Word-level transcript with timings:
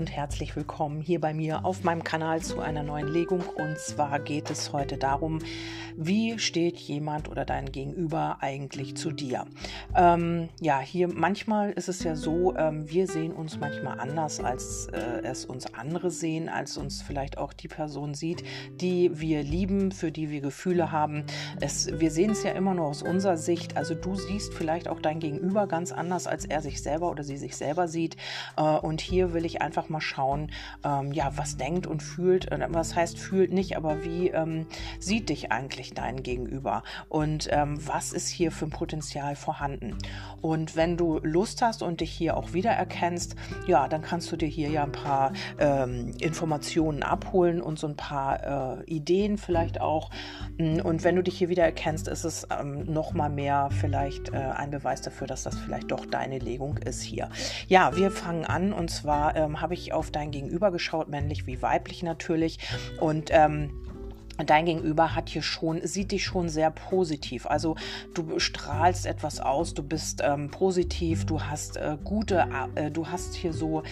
und 0.00 0.10
herzlich 0.10 0.56
willkommen 0.56 1.02
hier 1.02 1.20
bei 1.20 1.34
mir 1.34 1.66
auf 1.66 1.84
meinem 1.84 2.02
Kanal 2.02 2.40
zu 2.40 2.60
einer 2.60 2.82
neuen 2.82 3.06
Legung. 3.06 3.40
Und 3.40 3.78
zwar 3.78 4.18
geht 4.18 4.48
es 4.48 4.72
heute 4.72 4.96
darum, 4.96 5.40
wie 5.94 6.38
steht 6.38 6.78
jemand 6.78 7.28
oder 7.28 7.44
dein 7.44 7.70
Gegenüber 7.70 8.38
eigentlich 8.40 8.96
zu 8.96 9.10
dir? 9.10 9.44
Ähm, 9.94 10.48
ja, 10.58 10.80
hier 10.80 11.08
manchmal 11.08 11.72
ist 11.72 11.90
es 11.90 12.02
ja 12.02 12.16
so, 12.16 12.56
ähm, 12.56 12.88
wir 12.88 13.06
sehen 13.06 13.34
uns 13.34 13.60
manchmal 13.60 14.00
anders, 14.00 14.40
als 14.40 14.86
äh, 14.86 15.20
es 15.22 15.44
uns 15.44 15.74
andere 15.74 16.10
sehen, 16.10 16.48
als 16.48 16.78
uns 16.78 17.02
vielleicht 17.02 17.36
auch 17.36 17.52
die 17.52 17.68
Person 17.68 18.14
sieht, 18.14 18.42
die 18.80 19.20
wir 19.20 19.42
lieben, 19.42 19.92
für 19.92 20.10
die 20.10 20.30
wir 20.30 20.40
Gefühle 20.40 20.92
haben. 20.92 21.24
Es, 21.60 22.00
wir 22.00 22.10
sehen 22.10 22.30
es 22.30 22.42
ja 22.42 22.52
immer 22.52 22.72
nur 22.72 22.86
aus 22.86 23.02
unserer 23.02 23.36
Sicht. 23.36 23.76
Also 23.76 23.94
du 23.94 24.14
siehst 24.14 24.54
vielleicht 24.54 24.88
auch 24.88 25.00
dein 25.00 25.20
Gegenüber 25.20 25.66
ganz 25.66 25.92
anders, 25.92 26.26
als 26.26 26.46
er 26.46 26.62
sich 26.62 26.80
selber 26.80 27.10
oder 27.10 27.22
sie 27.22 27.36
sich 27.36 27.54
selber 27.54 27.86
sieht. 27.86 28.16
Äh, 28.56 28.62
und 28.62 29.02
hier 29.02 29.34
will 29.34 29.44
ich 29.44 29.60
einfach 29.60 29.89
mal 29.90 30.00
schauen, 30.00 30.50
ähm, 30.84 31.12
ja, 31.12 31.32
was 31.36 31.56
denkt 31.56 31.86
und 31.86 32.02
fühlt. 32.02 32.50
Äh, 32.50 32.66
was 32.70 32.94
heißt 32.94 33.18
fühlt 33.18 33.52
nicht, 33.52 33.76
aber 33.76 34.04
wie 34.04 34.28
ähm, 34.28 34.66
sieht 34.98 35.28
dich 35.28 35.52
eigentlich 35.52 35.94
dein 35.94 36.22
Gegenüber? 36.22 36.82
Und 37.08 37.48
ähm, 37.50 37.78
was 37.86 38.12
ist 38.12 38.28
hier 38.28 38.52
für 38.52 38.66
ein 38.66 38.70
Potenzial 38.70 39.36
vorhanden? 39.36 39.98
Und 40.40 40.76
wenn 40.76 40.96
du 40.96 41.18
Lust 41.22 41.62
hast 41.62 41.82
und 41.82 42.00
dich 42.00 42.10
hier 42.10 42.36
auch 42.36 42.52
wiedererkennst, 42.52 43.36
ja, 43.66 43.88
dann 43.88 44.02
kannst 44.02 44.30
du 44.32 44.36
dir 44.36 44.48
hier 44.48 44.70
ja 44.70 44.84
ein 44.84 44.92
paar 44.92 45.32
ähm, 45.58 46.12
Informationen 46.20 47.02
abholen 47.02 47.60
und 47.60 47.78
so 47.78 47.86
ein 47.86 47.96
paar 47.96 48.80
äh, 48.80 48.84
Ideen 48.84 49.38
vielleicht 49.38 49.80
auch. 49.80 50.10
Mm, 50.58 50.80
und 50.80 51.04
wenn 51.04 51.16
du 51.16 51.22
dich 51.22 51.38
hier 51.38 51.48
wiedererkennst, 51.48 52.08
ist 52.08 52.24
es 52.24 52.46
ähm, 52.58 52.92
noch 52.92 53.12
mal 53.12 53.28
mehr 53.28 53.68
vielleicht 53.80 54.32
äh, 54.32 54.36
ein 54.36 54.70
Beweis 54.70 55.02
dafür, 55.02 55.26
dass 55.26 55.42
das 55.42 55.58
vielleicht 55.58 55.90
doch 55.90 56.06
deine 56.06 56.38
Legung 56.38 56.78
ist 56.78 57.02
hier. 57.02 57.28
Ja, 57.68 57.96
wir 57.96 58.10
fangen 58.10 58.44
an 58.44 58.72
und 58.72 58.90
zwar 58.90 59.36
ähm, 59.36 59.60
habe 59.60 59.74
ich 59.74 59.79
auf 59.92 60.10
dein 60.10 60.30
Gegenüber 60.30 60.70
geschaut, 60.70 61.08
männlich 61.08 61.46
wie 61.46 61.62
weiblich 61.62 62.02
natürlich. 62.02 62.58
Und 63.00 63.30
ähm, 63.32 63.70
dein 64.48 64.64
Gegenüber 64.64 65.14
hat 65.14 65.28
hier 65.28 65.42
schon, 65.42 65.86
sieht 65.86 66.12
dich 66.12 66.24
schon 66.24 66.48
sehr 66.48 66.70
positiv. 66.70 67.46
Also 67.46 67.76
du 68.14 68.38
strahlst 68.38 69.06
etwas 69.06 69.40
aus, 69.40 69.74
du 69.74 69.82
bist 69.82 70.22
ähm, 70.24 70.50
positiv, 70.50 71.26
du 71.26 71.42
hast 71.42 71.76
äh, 71.76 71.96
gute, 72.02 72.46
äh, 72.74 72.90
du 72.90 73.08
hast 73.08 73.34
hier 73.34 73.52
so, 73.52 73.82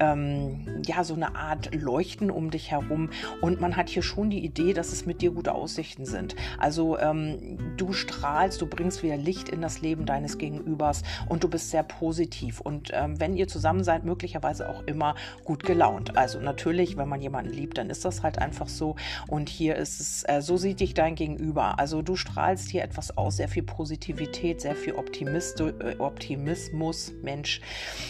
ähm, 0.00 0.82
ja, 0.86 1.04
so 1.04 1.14
eine 1.14 1.34
Art 1.34 1.74
Leuchten 1.74 2.30
um 2.30 2.50
dich 2.50 2.70
herum 2.70 3.10
und 3.40 3.60
man 3.60 3.76
hat 3.76 3.88
hier 3.88 4.02
schon 4.02 4.30
die 4.30 4.44
Idee, 4.44 4.72
dass 4.72 4.92
es 4.92 5.06
mit 5.06 5.20
dir 5.22 5.32
gute 5.32 5.52
Aussichten 5.52 6.04
sind. 6.04 6.36
Also 6.58 6.98
ähm, 6.98 7.58
du 7.76 7.92
strahlst, 7.92 8.60
du 8.60 8.66
bringst 8.66 9.02
wieder 9.02 9.16
Licht 9.16 9.48
in 9.48 9.60
das 9.60 9.80
Leben 9.80 10.06
deines 10.06 10.38
Gegenübers 10.38 11.02
und 11.28 11.44
du 11.44 11.48
bist 11.48 11.70
sehr 11.70 11.82
positiv 11.82 12.60
und 12.60 12.90
ähm, 12.92 13.20
wenn 13.20 13.36
ihr 13.36 13.48
zusammen 13.48 13.84
seid, 13.84 14.04
möglicherweise 14.04 14.68
auch 14.68 14.82
immer 14.86 15.14
gut 15.44 15.64
gelaunt. 15.64 16.16
Also 16.16 16.40
natürlich, 16.40 16.96
wenn 16.96 17.08
man 17.08 17.20
jemanden 17.20 17.52
liebt, 17.52 17.78
dann 17.78 17.90
ist 17.90 18.04
das 18.04 18.22
halt 18.22 18.38
einfach 18.38 18.68
so 18.68 18.96
und 19.28 19.48
hier 19.48 19.76
ist 19.76 19.97
ist, 20.00 20.28
äh, 20.28 20.42
so 20.42 20.56
sieht 20.56 20.80
dich 20.80 20.94
dein 20.94 21.14
Gegenüber. 21.14 21.78
Also 21.78 22.02
du 22.02 22.16
strahlst 22.16 22.68
hier 22.68 22.82
etwas 22.82 23.16
aus, 23.16 23.36
sehr 23.36 23.48
viel 23.48 23.62
Positivität, 23.62 24.60
sehr 24.60 24.74
viel 24.74 24.94
Optimist, 24.94 25.60
äh, 25.60 25.96
Optimismus, 25.98 27.12
Mensch. 27.22 27.60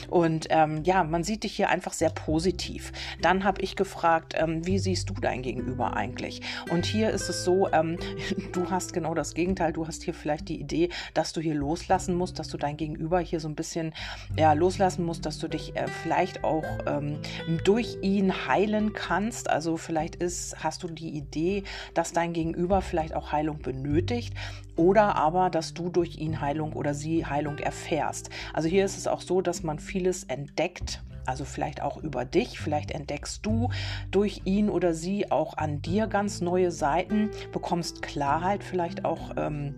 Und 0.08 0.46
ähm, 0.50 0.82
ja, 0.84 1.04
man 1.04 1.24
sieht 1.24 1.44
dich 1.44 1.56
hier 1.56 1.68
einfach 1.68 1.92
sehr 1.92 2.10
positiv. 2.10 2.92
Dann 3.20 3.44
habe 3.44 3.62
ich 3.62 3.76
gefragt, 3.76 4.34
ähm, 4.36 4.66
wie 4.66 4.78
siehst 4.78 5.10
du 5.10 5.14
dein 5.14 5.42
Gegenüber 5.42 5.96
eigentlich? 5.96 6.42
Und 6.70 6.86
hier 6.86 7.10
ist 7.10 7.28
es 7.28 7.44
so, 7.44 7.68
ähm, 7.72 7.98
du 8.52 8.70
hast 8.70 8.92
genau 8.92 9.14
das 9.14 9.34
Gegenteil. 9.34 9.72
Du 9.72 9.86
hast 9.86 10.02
hier 10.02 10.14
vielleicht 10.14 10.48
die 10.48 10.60
Idee, 10.60 10.90
dass 11.14 11.32
du 11.32 11.40
hier 11.40 11.54
loslassen 11.54 12.14
musst, 12.14 12.38
dass 12.38 12.48
du 12.48 12.56
dein 12.56 12.76
Gegenüber 12.76 13.20
hier 13.20 13.40
so 13.40 13.48
ein 13.48 13.54
bisschen 13.54 13.94
ja, 14.36 14.52
loslassen 14.52 15.04
musst, 15.04 15.26
dass 15.26 15.38
du 15.38 15.48
dich 15.48 15.76
äh, 15.76 15.86
vielleicht 16.02 16.44
auch 16.44 16.64
ähm, 16.86 17.18
durch 17.64 17.98
ihn 18.02 18.46
heilen 18.46 18.92
kannst. 18.92 19.50
Also 19.50 19.76
vielleicht 19.76 20.16
ist, 20.16 20.62
hast 20.62 20.82
du 20.82 20.88
die 20.88 21.10
Idee, 21.10 21.64
dass 21.94 22.12
dein 22.12 22.32
Gegenüber 22.32 22.80
vielleicht 22.80 23.14
auch 23.14 23.32
Heilung 23.32 23.58
benötigt 23.58 24.34
oder 24.76 25.16
aber, 25.16 25.50
dass 25.50 25.74
du 25.74 25.88
durch 25.88 26.16
ihn 26.18 26.40
Heilung 26.40 26.72
oder 26.72 26.94
sie 26.94 27.26
Heilung 27.26 27.58
erfährst. 27.58 28.30
Also 28.52 28.68
hier 28.68 28.84
ist 28.84 28.96
es 28.96 29.06
auch 29.06 29.20
so, 29.20 29.40
dass 29.40 29.62
man 29.62 29.78
vieles 29.78 30.24
entdeckt, 30.24 31.02
also 31.26 31.44
vielleicht 31.44 31.82
auch 31.82 31.98
über 31.98 32.24
dich, 32.24 32.58
vielleicht 32.58 32.90
entdeckst 32.90 33.44
du 33.44 33.70
durch 34.10 34.42
ihn 34.44 34.70
oder 34.70 34.94
sie 34.94 35.30
auch 35.30 35.56
an 35.56 35.82
dir 35.82 36.06
ganz 36.06 36.40
neue 36.40 36.70
Seiten, 36.70 37.30
bekommst 37.52 38.02
Klarheit 38.02 38.64
vielleicht 38.64 39.04
auch. 39.04 39.32
Ähm, 39.36 39.74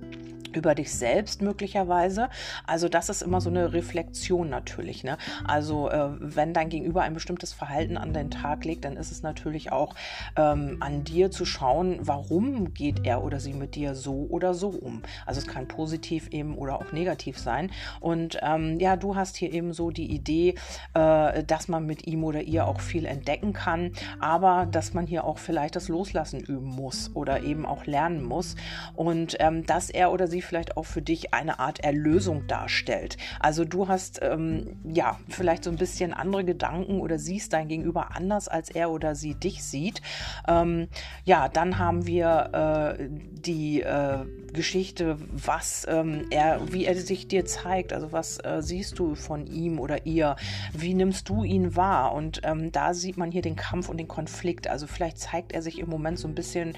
über 0.57 0.75
dich 0.75 0.93
selbst 0.93 1.43
möglicherweise. 1.43 2.29
Also 2.67 2.89
das 2.89 3.09
ist 3.09 3.23
immer 3.23 3.41
so 3.41 3.51
eine 3.51 3.73
Reflexion 3.73 4.49
natürlich. 4.49 5.05
Ne? 5.05 5.17
Also 5.45 5.91
äh, 5.91 6.11
wenn 6.19 6.53
dein 6.55 6.69
Gegenüber 6.69 7.03
ein 7.03 7.15
bestimmtes 7.15 7.53
Verhalten 7.53 7.97
an 7.97 8.13
den 8.13 8.31
Tag 8.31 8.65
legt, 8.65 8.85
dann 8.85 8.97
ist 8.97 9.11
es 9.11 9.23
natürlich 9.23 9.73
auch 9.73 9.95
ähm, 10.37 10.77
an 10.81 11.05
dir 11.05 11.31
zu 11.31 11.45
schauen, 11.45 11.99
warum 12.01 12.75
geht 12.75 13.07
er 13.07 13.23
oder 13.25 13.41
sie 13.41 13.53
mit 13.53 13.75
dir 13.75 13.95
so 13.95 14.27
oder 14.31 14.55
so 14.55 14.69
um. 14.69 15.03
Also 15.27 15.41
es 15.41 15.47
kann 15.47 15.69
positiv 15.69 16.29
eben 16.31 16.57
oder 16.57 16.77
auch 16.77 16.93
negativ 16.93 17.39
sein. 17.39 17.71
Und 18.01 18.39
ähm, 18.43 18.79
ja, 18.81 18.97
du 18.97 19.17
hast 19.17 19.37
hier 19.37 19.53
eben 19.53 19.73
so 19.73 19.91
die 19.91 20.11
Idee, 20.13 20.55
äh, 20.95 21.45
dass 21.45 21.69
man 21.69 21.87
mit 21.87 22.07
ihm 22.07 22.25
oder 22.25 22.43
ihr 22.43 22.67
auch 22.67 22.81
viel 22.81 23.05
entdecken 23.05 23.53
kann, 23.53 23.93
aber 24.21 24.67
dass 24.71 24.95
man 24.95 25.07
hier 25.07 25.25
auch 25.25 25.39
vielleicht 25.39 25.77
das 25.77 25.89
Loslassen 25.89 26.41
üben 26.41 26.69
muss 26.69 27.11
oder 27.15 27.43
eben 27.43 27.67
auch 27.67 27.87
lernen 27.87 28.25
muss. 28.25 28.57
Und 28.95 29.37
ähm, 29.41 29.67
dass 29.67 29.91
er 29.91 30.13
oder 30.13 30.27
sie 30.27 30.40
vielleicht 30.43 30.77
auch 30.77 30.87
für 30.87 31.03
dich 31.03 31.35
eine 31.35 31.59
Art 31.59 31.81
Erlösung 31.81 32.47
darstellt. 32.47 33.17
Also 33.39 33.65
du 33.65 33.89
hast 33.89 34.21
ähm, 34.23 34.77
ja 34.85 35.19
vielleicht 35.29 35.65
so 35.65 35.71
ein 35.71 35.77
bisschen 35.77 36.13
andere 36.13 36.45
Gedanken 36.45 37.01
oder 37.01 37.19
siehst 37.19 37.53
dein 37.53 37.69
Gegenüber 37.69 38.17
anders, 38.17 38.49
als 38.49 38.71
er 38.71 38.91
oder 38.91 39.15
sie 39.15 39.35
dich 39.35 39.63
sieht. 39.65 40.03
Ähm, 40.49 40.89
ja, 41.25 41.49
dann 41.49 41.79
haben 41.79 42.07
wir 42.07 42.97
äh, 42.99 43.09
die 43.11 43.83
äh, 43.83 44.25
Geschichte, 44.53 45.17
was 45.33 45.87
ähm, 45.89 46.27
er, 46.31 46.73
wie 46.73 46.85
er 46.85 46.97
sich 46.97 47.29
dir 47.29 47.45
zeigt. 47.45 47.93
Also 47.93 48.13
was 48.13 48.39
äh, 48.39 48.63
siehst 48.63 48.99
du 48.99 49.15
von 49.15 49.47
ihm 49.47 49.79
oder 49.79 50.07
ihr? 50.07 50.37
Wie 50.73 50.95
nimmst 50.95 51.29
du 51.29 51.45
ihn 51.45 51.77
wahr? 51.77 52.13
Und 52.13 52.41
ähm, 52.45 52.73
da 52.73 52.95
sieht 52.95 53.17
man 53.17 53.31
hier 53.31 53.43
den 53.43 53.57
Kampf 53.57 53.89
und 53.89 53.99
den 53.99 54.09
Konflikt. 54.09 54.69
Also 54.69 54.87
vielleicht 54.87 55.19
zeigt 55.19 55.53
er 55.53 55.63
sich 55.63 55.79
im 55.79 55.89
Moment 55.89 56.19
so 56.19 56.29
ein 56.29 56.35
bisschen 56.35 56.77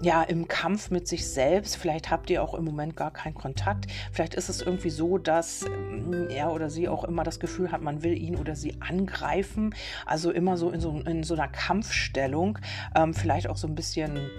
ja 0.00 0.22
im 0.22 0.48
Kampf 0.48 0.90
mit 0.90 1.08
sich 1.08 1.26
selbst. 1.26 1.76
Vielleicht 1.76 2.10
habt 2.10 2.30
ihr 2.30 2.42
auch 2.42 2.54
im 2.54 2.64
Moment 2.64 2.95
gar 2.96 3.10
keinen 3.10 3.34
Kontakt. 3.34 3.86
Vielleicht 4.12 4.34
ist 4.34 4.48
es 4.48 4.62
irgendwie 4.62 4.90
so, 4.90 5.18
dass 5.18 5.64
ähm, 5.64 6.28
er 6.30 6.52
oder 6.52 6.70
sie 6.70 6.88
auch 6.88 7.04
immer 7.04 7.22
das 7.22 7.40
Gefühl 7.40 7.70
hat, 7.70 7.82
man 7.82 8.02
will 8.02 8.16
ihn 8.16 8.36
oder 8.36 8.56
sie 8.56 8.76
angreifen. 8.80 9.74
Also 10.04 10.30
immer 10.30 10.56
so 10.56 10.70
in 10.70 10.80
so, 10.80 11.00
in 11.06 11.22
so 11.22 11.34
einer 11.34 11.48
Kampfstellung. 11.48 12.58
Ähm, 12.94 13.14
vielleicht 13.14 13.48
auch 13.48 13.56
so 13.56 13.66
ein 13.66 13.74
bisschen 13.74 14.30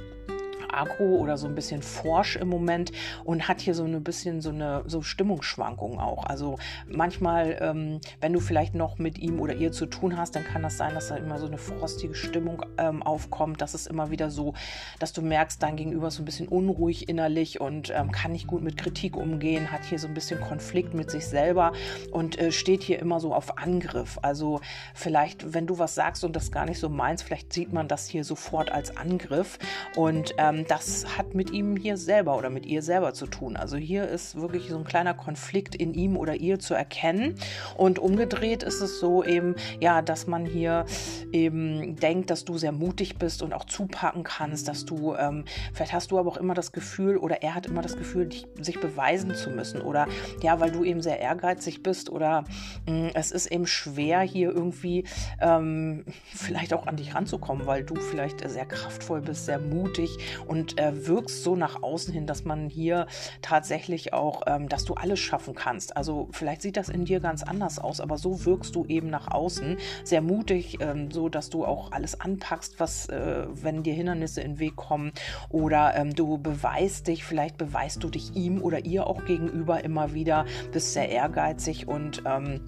agro 0.78 1.18
oder 1.18 1.38
so 1.38 1.48
ein 1.48 1.56
bisschen 1.56 1.82
forsch 1.82 2.36
im 2.36 2.48
Moment 2.48 2.92
und 3.24 3.48
hat 3.48 3.62
hier 3.62 3.74
so 3.74 3.84
ein 3.84 4.04
bisschen 4.04 4.42
so 4.42 4.50
eine 4.50 4.84
so 4.86 5.02
Stimmungsschwankungen 5.02 6.00
auch. 6.00 6.26
Also 6.26 6.58
manchmal, 6.88 7.58
ähm, 7.60 8.00
wenn 8.22 8.34
du 8.34 8.40
vielleicht 8.40 8.76
noch 8.76 8.98
mit 8.98 9.18
ihm 9.18 9.40
oder 9.40 9.56
ihr 9.56 9.72
zu 9.72 9.86
tun 9.86 10.18
hast, 10.18 10.36
dann 10.36 10.44
kann 10.44 10.64
das 10.64 10.78
sein, 10.78 10.94
dass 10.94 11.08
da 11.08 11.16
immer 11.16 11.40
so 11.40 11.48
eine 11.48 11.58
frostige 11.58 12.16
Stimmung 12.16 12.64
ähm, 12.78 13.04
aufkommt. 13.04 13.62
Das 13.62 13.74
ist 13.74 13.88
immer 13.88 14.12
wieder 14.12 14.30
so, 14.30 14.54
dass 15.00 15.14
du 15.14 15.22
merkst, 15.22 15.62
dein 15.62 15.76
Gegenüber 15.76 16.08
ist 16.08 16.16
so 16.16 16.22
ein 16.22 16.26
bisschen 16.26 16.48
unruhig 16.48 17.09
innerlich 17.09 17.59
und 17.59 17.92
ähm, 17.96 18.12
kann 18.12 18.32
nicht 18.32 18.48
gut 18.48 18.62
mit 18.62 18.78
Kritik 18.78 19.18
umgehen, 19.18 19.72
hat 19.72 19.84
hier 19.86 20.00
so 20.00 20.08
ein 20.08 20.14
bisschen 20.14 20.40
Konflikt 20.40 20.94
mit 20.94 21.09
sich 21.09 21.26
selber 21.26 21.74
und 22.12 22.38
äh, 22.40 22.52
steht 22.52 22.84
hier 22.84 23.00
immer 23.00 23.20
so 23.20 23.34
auf 23.34 23.58
Angriff. 23.58 24.20
Also 24.22 24.62
vielleicht, 24.94 25.54
wenn 25.54 25.68
du 25.68 25.80
was 25.80 25.96
sagst 25.96 26.24
und 26.24 26.36
das 26.36 26.52
gar 26.52 26.66
nicht 26.66 26.80
so 26.80 26.90
meinst, 26.90 27.24
vielleicht 27.24 27.54
sieht 27.54 27.74
man 27.74 27.88
das 27.88 28.08
hier 28.08 28.24
sofort 28.24 28.72
als 28.72 28.96
Angriff 28.96 29.58
und 29.96 30.36
ähm, 30.38 30.66
das 30.67 31.17
hat 31.17 31.33
mit 31.33 31.51
ihm 31.51 31.75
hier 31.75 31.97
selber 31.97 32.38
oder 32.38 32.50
mit 32.50 32.66
ihr 32.66 32.81
selber 32.81 33.13
zu 33.13 33.28
tun. 33.28 33.55
Also 33.55 33.78
hier 33.78 34.08
ist 34.08 34.40
wirklich 34.40 34.69
so 34.69 34.78
ein 34.78 34.84
kleiner 34.84 35.14
Konflikt 35.14 35.75
in 35.75 35.93
ihm 35.93 36.17
oder 36.17 36.35
ihr 36.35 36.59
zu 36.59 36.73
erkennen. 36.73 37.35
Und 37.75 37.99
umgedreht 37.99 38.64
ist 38.64 38.81
es 38.81 38.99
so 38.99 39.23
eben, 39.23 39.55
ja, 39.79 40.02
dass 40.02 40.28
man 40.28 40.46
hier 40.46 40.85
eben 41.31 41.96
denkt, 41.96 42.29
dass 42.29 42.46
du 42.46 42.58
sehr 42.58 42.72
mutig 42.72 43.17
bist 43.17 43.41
und 43.41 43.53
auch 43.53 43.66
zupacken 43.66 44.23
kannst, 44.23 44.67
dass 44.67 44.85
du, 44.85 45.16
ähm, 45.16 45.46
vielleicht 45.73 45.93
hast 45.93 46.11
du 46.11 46.19
aber 46.19 46.29
auch 46.29 46.37
immer 46.37 46.53
das 46.53 46.72
Gefühl 46.72 47.17
oder 47.17 47.41
er 47.41 47.55
hat 47.55 47.66
immer 47.66 47.81
das 47.81 47.97
Gefühl, 47.97 48.28
dich, 48.28 48.47
sich 48.59 48.79
beweisen 48.79 49.35
zu 49.35 49.49
müssen 49.49 49.81
oder 49.81 50.08
ja, 50.41 50.59
weil 50.59 50.72
du 50.72 50.84
eben 50.84 51.02
sehr 51.02 51.20
ehrgeizig 51.20 51.84
bist 51.84 52.09
oder 52.09 52.43
mh, 52.87 52.93
mm, 52.93 53.09
es 53.13 53.31
ist 53.31 53.47
eben 53.47 53.67
schwer 53.67 54.22
hier 54.22 54.52
irgendwie 54.52 55.05
ähm, 55.41 56.05
vielleicht 56.34 56.73
auch 56.73 56.87
an 56.87 56.97
dich 56.97 57.16
ranzukommen, 57.16 57.66
weil 57.66 57.84
du 57.84 57.96
vielleicht 57.96 58.47
sehr 58.47 58.66
kraftvoll 58.66 59.22
bist, 59.22 59.46
sehr 59.46 59.59
mutig 59.59 60.17
und 60.47 60.57
äh, 60.78 61.08
wirkst 61.08 61.44
so 61.44 61.56
nach 61.56 61.84
außen 61.84 62.14
hin, 62.14 62.28
dass 62.28 62.46
man 62.46 62.70
hier 62.70 63.08
tatsächlich 63.42 64.14
auch, 64.14 64.44
ähm, 64.48 64.70
dass 64.70 64.86
du 64.86 64.94
alles 64.94 65.20
schaffen 65.20 65.56
kannst. 65.56 65.96
Also 65.98 66.30
vielleicht 66.32 66.62
sieht 66.62 66.78
das 66.78 66.90
in 66.90 67.06
dir 67.06 67.20
ganz 67.20 67.44
anders 67.44 67.80
aus, 67.80 68.00
aber 68.00 68.18
so 68.18 68.46
wirkst 68.46 68.76
du 68.76 68.86
eben 68.86 69.09
nach 69.09 69.30
außen 69.32 69.78
sehr 70.04 70.22
mutig, 70.22 70.80
ähm, 70.82 71.12
so 71.12 71.30
dass 71.30 71.50
du 71.50 71.66
auch 71.66 71.92
alles 71.92 72.20
anpackst, 72.20 72.80
was, 72.80 73.08
äh, 73.09 73.46
wenn 73.50 73.84
dir 73.84 73.94
Hindernisse 73.94 74.42
in 74.42 74.54
den 74.54 74.59
Weg 74.59 74.76
kommen 74.76 75.12
oder 75.50 75.96
ähm, 75.96 76.14
du 76.14 76.38
beweist 76.38 77.08
dich, 77.08 77.24
vielleicht 77.24 77.58
beweist 77.58 78.04
du 78.04 78.09
dich 78.09 78.36
ihm 78.36 78.62
oder 78.62 78.86
ihr 78.86 79.08
auch 79.08 79.26
gegenüber 79.26 79.84
immer 79.84 80.14
wieder, 80.14 80.46
bist 80.72 80.94
sehr 80.94 81.09
ehrgeizig 81.09 81.88
und 81.88 82.24
ähm, 82.26 82.62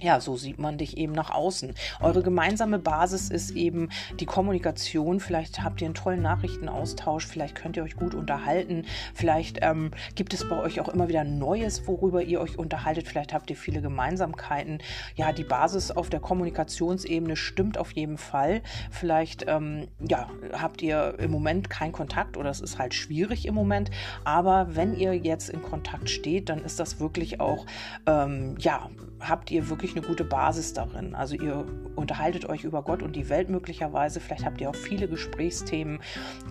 ja, 0.00 0.20
so 0.20 0.36
sieht 0.36 0.58
man 0.58 0.78
dich 0.78 0.96
eben 0.96 1.12
nach 1.12 1.30
außen. 1.30 1.74
Eure 2.00 2.22
gemeinsame 2.22 2.78
Basis 2.78 3.30
ist 3.30 3.50
eben 3.52 3.88
die 4.20 4.26
Kommunikation. 4.26 5.20
Vielleicht 5.20 5.62
habt 5.62 5.80
ihr 5.80 5.86
einen 5.86 5.94
tollen 5.94 6.22
Nachrichtenaustausch, 6.22 7.26
vielleicht 7.26 7.54
könnt 7.54 7.76
ihr 7.76 7.82
euch 7.82 7.96
gut 7.96 8.14
unterhalten, 8.14 8.84
vielleicht 9.14 9.58
ähm, 9.62 9.90
gibt 10.14 10.34
es 10.34 10.48
bei 10.48 10.56
euch 10.56 10.80
auch 10.80 10.88
immer 10.88 11.08
wieder 11.08 11.24
Neues, 11.24 11.86
worüber 11.86 12.22
ihr 12.22 12.40
euch 12.40 12.58
unterhaltet, 12.58 13.08
vielleicht 13.08 13.32
habt 13.32 13.50
ihr 13.50 13.56
viele 13.56 13.80
Gemeinsamkeiten. 13.80 14.78
Ja, 15.16 15.32
die 15.32 15.44
Basis 15.44 15.90
auf 15.90 16.10
der 16.10 16.20
Kommunikationsebene 16.20 17.36
stimmt 17.36 17.78
auf 17.78 17.92
jeden 17.92 18.18
Fall. 18.18 18.62
Vielleicht 18.90 19.46
ähm, 19.48 19.88
ja, 20.00 20.28
habt 20.52 20.82
ihr 20.82 21.14
im 21.18 21.30
Moment 21.30 21.70
keinen 21.70 21.92
Kontakt 21.92 22.36
oder 22.36 22.50
es 22.50 22.60
ist 22.60 22.78
halt 22.78 22.94
schwierig 22.94 23.46
im 23.46 23.54
Moment, 23.54 23.90
aber 24.24 24.76
wenn 24.76 24.96
ihr 24.96 25.14
jetzt 25.16 25.48
in 25.48 25.62
Kontakt 25.62 26.10
steht, 26.10 26.48
dann 26.48 26.64
ist 26.64 26.78
das 26.78 27.00
wirklich 27.00 27.40
auch, 27.40 27.66
ähm, 28.06 28.56
ja, 28.58 28.88
habt 29.20 29.50
ihr 29.50 29.68
wirklich 29.68 29.96
eine 29.96 30.06
gute 30.06 30.24
Basis 30.24 30.72
darin. 30.72 31.14
Also 31.14 31.34
ihr 31.34 31.66
unterhaltet 31.96 32.48
euch 32.48 32.64
über 32.64 32.82
Gott 32.82 33.02
und 33.02 33.16
die 33.16 33.28
Welt 33.28 33.48
möglicherweise. 33.48 34.20
Vielleicht 34.20 34.44
habt 34.44 34.60
ihr 34.60 34.70
auch 34.70 34.74
viele 34.76 35.08
Gesprächsthemen, 35.08 36.00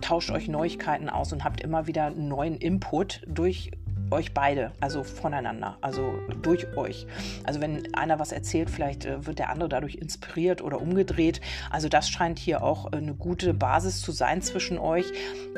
tauscht 0.01 0.31
euch 0.31 0.47
Neuigkeiten 0.47 1.09
aus 1.09 1.33
und 1.33 1.43
habt 1.43 1.61
immer 1.61 1.87
wieder 1.87 2.09
neuen 2.11 2.55
Input 2.55 3.21
durch 3.27 3.71
euch 4.11 4.33
beide, 4.33 4.71
also 4.79 5.03
voneinander, 5.03 5.77
also 5.81 6.19
durch 6.41 6.75
euch. 6.77 7.07
Also 7.43 7.61
wenn 7.61 7.93
einer 7.95 8.19
was 8.19 8.31
erzählt, 8.31 8.69
vielleicht 8.69 9.05
äh, 9.05 9.25
wird 9.25 9.39
der 9.39 9.49
andere 9.49 9.69
dadurch 9.69 9.95
inspiriert 9.95 10.61
oder 10.61 10.81
umgedreht. 10.81 11.41
Also 11.69 11.89
das 11.89 12.09
scheint 12.09 12.39
hier 12.39 12.63
auch 12.63 12.91
äh, 12.91 12.97
eine 12.97 13.13
gute 13.13 13.53
Basis 13.53 14.01
zu 14.01 14.11
sein 14.11 14.41
zwischen 14.41 14.77
euch. 14.77 15.11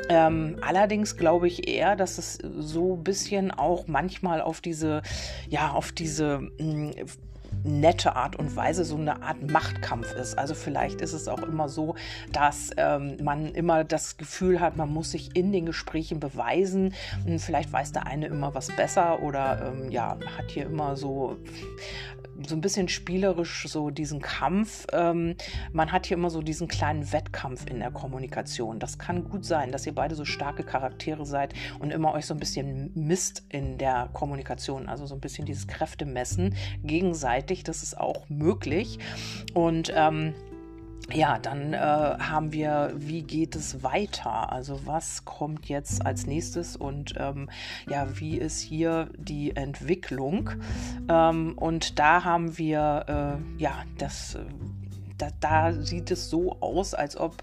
Ähm, 0.08 0.56
allerdings 0.66 1.16
glaube 1.16 1.48
ich 1.48 1.68
eher, 1.68 1.96
dass 1.96 2.18
es 2.18 2.38
so 2.58 2.96
ein 2.96 3.04
bisschen 3.04 3.50
auch 3.50 3.86
manchmal 3.86 4.40
auf 4.40 4.60
diese, 4.60 5.02
ja, 5.48 5.70
auf 5.72 5.92
diese 5.92 6.50
hm, 6.58 6.92
nette 7.64 8.16
Art 8.16 8.36
und 8.36 8.54
Weise 8.56 8.84
so 8.84 8.96
eine 8.96 9.22
Art 9.22 9.50
Machtkampf 9.50 10.12
ist. 10.14 10.38
Also 10.38 10.54
vielleicht 10.54 11.00
ist 11.00 11.12
es 11.12 11.28
auch 11.28 11.42
immer 11.42 11.68
so, 11.68 11.94
dass 12.32 12.70
ähm, 12.76 13.16
man 13.22 13.46
immer 13.54 13.84
das 13.84 14.16
Gefühl 14.16 14.60
hat, 14.60 14.76
man 14.76 14.92
muss 14.92 15.10
sich 15.10 15.36
in 15.36 15.52
den 15.52 15.66
Gesprächen 15.66 16.20
beweisen. 16.20 16.94
Und 17.26 17.38
vielleicht 17.38 17.72
weiß 17.72 17.92
der 17.92 18.06
eine 18.06 18.26
immer 18.40 18.54
was 18.54 18.68
besser 18.68 19.22
oder 19.22 19.60
ähm, 19.66 19.90
ja, 19.90 20.18
hat 20.38 20.50
hier 20.50 20.64
immer 20.64 20.96
so 20.96 21.36
so 22.48 22.54
ein 22.54 22.62
bisschen 22.62 22.88
spielerisch 22.88 23.66
so 23.68 23.90
diesen 23.90 24.22
Kampf. 24.22 24.86
Ähm, 24.94 25.34
man 25.74 25.92
hat 25.92 26.06
hier 26.06 26.16
immer 26.16 26.30
so 26.30 26.40
diesen 26.40 26.68
kleinen 26.68 27.12
Wettkampf 27.12 27.66
in 27.68 27.80
der 27.80 27.90
Kommunikation. 27.90 28.78
Das 28.78 28.98
kann 28.98 29.28
gut 29.28 29.44
sein, 29.44 29.72
dass 29.72 29.86
ihr 29.86 29.94
beide 29.94 30.14
so 30.14 30.24
starke 30.24 30.62
Charaktere 30.62 31.26
seid 31.26 31.52
und 31.80 31.90
immer 31.90 32.14
euch 32.14 32.24
so 32.24 32.32
ein 32.32 32.40
bisschen 32.40 32.92
misst 32.94 33.44
in 33.50 33.76
der 33.76 34.08
Kommunikation. 34.14 34.88
Also 34.88 35.04
so 35.04 35.14
ein 35.14 35.20
bisschen 35.20 35.44
dieses 35.44 35.66
Kräftemessen 35.66 36.54
gegenseitig. 36.82 37.62
Das 37.62 37.82
ist 37.82 37.98
auch 37.98 38.28
möglich. 38.30 38.98
Und 39.52 39.92
ähm, 39.94 40.34
ja, 41.12 41.38
dann 41.38 41.72
äh, 41.72 41.76
haben 41.76 42.52
wir, 42.52 42.92
wie 42.96 43.22
geht 43.22 43.56
es 43.56 43.82
weiter? 43.82 44.52
Also 44.52 44.86
was 44.86 45.24
kommt 45.24 45.68
jetzt 45.68 46.04
als 46.06 46.26
nächstes 46.26 46.76
und 46.76 47.14
ähm, 47.18 47.48
ja, 47.88 48.06
wie 48.18 48.38
ist 48.38 48.60
hier 48.60 49.08
die 49.16 49.56
Entwicklung? 49.56 50.50
Ähm, 51.08 51.56
und 51.56 51.98
da 51.98 52.24
haben 52.24 52.58
wir 52.58 53.40
äh, 53.58 53.62
ja 53.62 53.82
das 53.98 54.38
da, 55.20 55.28
da, 55.40 55.72
sieht 55.72 56.10
es 56.10 56.30
so 56.30 56.56
aus, 56.60 56.94
als 56.94 57.16
ob 57.16 57.42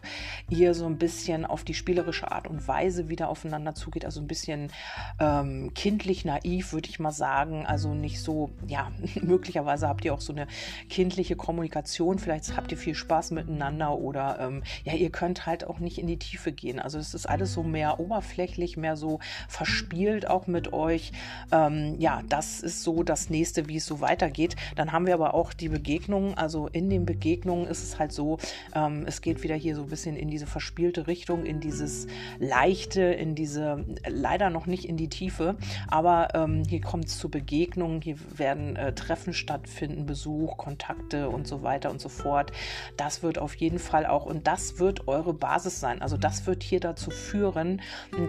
ihr 0.49 0.73
so 0.73 0.85
ein 0.85 0.97
bisschen 0.97 1.45
auf 1.45 1.63
die 1.63 1.73
spielerische 1.73 2.31
Art 2.31 2.47
und 2.47 2.67
Weise 2.67 3.09
wieder 3.09 3.29
aufeinander 3.29 3.75
zugeht. 3.75 4.05
Also 4.05 4.21
ein 4.21 4.27
bisschen 4.27 4.71
ähm, 5.19 5.71
kindlich 5.73 6.25
naiv, 6.25 6.73
würde 6.73 6.89
ich 6.89 6.99
mal 6.99 7.11
sagen. 7.11 7.65
Also 7.65 7.93
nicht 7.93 8.21
so, 8.21 8.49
ja, 8.67 8.91
möglicherweise 9.21 9.87
habt 9.87 10.05
ihr 10.05 10.13
auch 10.13 10.21
so 10.21 10.33
eine 10.33 10.47
kindliche 10.89 11.35
Kommunikation. 11.35 12.19
Vielleicht 12.19 12.55
habt 12.55 12.71
ihr 12.71 12.77
viel 12.77 12.95
Spaß 12.95 13.31
miteinander 13.31 13.97
oder 13.97 14.39
ähm, 14.39 14.63
ja, 14.83 14.93
ihr 14.93 15.11
könnt 15.11 15.45
halt 15.45 15.65
auch 15.65 15.79
nicht 15.79 15.97
in 15.97 16.07
die 16.07 16.17
Tiefe 16.17 16.51
gehen. 16.51 16.79
Also 16.79 16.97
es 16.97 17.13
ist 17.13 17.27
alles 17.27 17.53
so 17.53 17.63
mehr 17.63 17.99
oberflächlich, 17.99 18.77
mehr 18.77 18.97
so 18.97 19.19
verspielt 19.47 20.29
auch 20.29 20.47
mit 20.47 20.73
euch. 20.73 21.11
Ähm, 21.51 21.95
ja, 21.99 22.21
das 22.29 22.59
ist 22.59 22.83
so 22.83 23.03
das 23.03 23.29
nächste, 23.29 23.67
wie 23.67 23.77
es 23.77 23.85
so 23.85 24.01
weitergeht. 24.01 24.55
Dann 24.75 24.91
haben 24.91 25.05
wir 25.05 25.13
aber 25.13 25.33
auch 25.33 25.53
die 25.53 25.69
Begegnungen. 25.69 26.33
Also 26.35 26.67
in 26.67 26.89
den 26.89 27.05
Begegnungen 27.05 27.66
ist 27.67 27.83
es 27.83 27.99
halt 27.99 28.11
so, 28.11 28.37
ähm, 28.73 29.03
es 29.05 29.21
geht 29.21 29.43
wieder 29.43 29.55
hier 29.55 29.75
so 29.75 29.83
ein 29.83 29.89
bisschen 29.89 30.15
in 30.15 30.29
diese 30.29 30.47
verspielte 30.47 31.07
Richtung, 31.07 31.45
in 31.45 31.59
dieses 31.59 32.07
Leichte, 32.39 33.01
in 33.01 33.35
diese, 33.35 33.85
leider 34.07 34.49
noch 34.49 34.65
nicht 34.65 34.85
in 34.85 34.97
die 34.97 35.09
Tiefe, 35.09 35.55
aber 35.87 36.29
ähm, 36.33 36.63
hier 36.67 36.81
kommt 36.81 37.05
es 37.05 37.17
zu 37.17 37.29
Begegnungen, 37.29 38.01
hier 38.01 38.17
werden 38.35 38.75
äh, 38.75 38.93
Treffen 38.93 39.33
stattfinden, 39.33 40.05
Besuch, 40.05 40.57
Kontakte 40.57 41.29
und 41.29 41.47
so 41.47 41.63
weiter 41.63 41.89
und 41.89 42.01
so 42.01 42.09
fort. 42.09 42.51
Das 42.95 43.23
wird 43.23 43.37
auf 43.37 43.55
jeden 43.55 43.79
Fall 43.79 44.05
auch, 44.05 44.25
und 44.25 44.47
das 44.47 44.79
wird 44.79 45.07
eure 45.07 45.33
Basis 45.33 45.79
sein. 45.79 46.01
Also 46.01 46.17
das 46.17 46.45
wird 46.47 46.63
hier 46.63 46.79
dazu 46.79 47.11
führen, 47.11 47.81